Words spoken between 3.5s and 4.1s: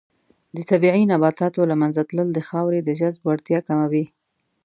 کموي.